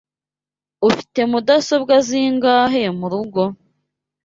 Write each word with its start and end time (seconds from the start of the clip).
Ufite 0.87 1.21
mudasobwa 1.31 1.95
zingahe 2.07 2.83
murugo? 2.97 3.41